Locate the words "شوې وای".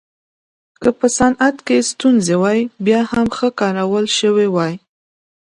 4.19-4.73